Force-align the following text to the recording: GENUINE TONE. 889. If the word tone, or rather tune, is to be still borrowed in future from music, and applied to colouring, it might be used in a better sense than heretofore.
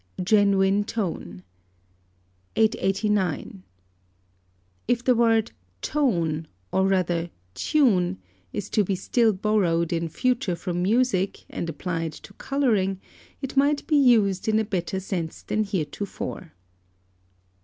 GENUINE 0.23 0.83
TONE. 0.83 1.43
889. 2.55 3.61
If 4.87 5.03
the 5.03 5.13
word 5.13 5.51
tone, 5.83 6.47
or 6.71 6.87
rather 6.87 7.29
tune, 7.53 8.17
is 8.51 8.67
to 8.71 8.83
be 8.83 8.95
still 8.95 9.31
borrowed 9.31 9.93
in 9.93 10.09
future 10.09 10.55
from 10.55 10.81
music, 10.81 11.45
and 11.51 11.69
applied 11.69 12.13
to 12.13 12.33
colouring, 12.33 12.99
it 13.43 13.55
might 13.55 13.85
be 13.85 13.95
used 13.95 14.47
in 14.47 14.57
a 14.57 14.65
better 14.65 14.99
sense 14.99 15.43
than 15.43 15.63
heretofore. 15.63 16.53